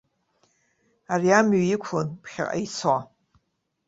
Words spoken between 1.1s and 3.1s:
Ари амҩа иқәлан ԥхьаҟа ицо.